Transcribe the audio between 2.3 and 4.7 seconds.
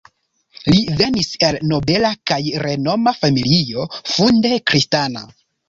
kaj renoma familio funde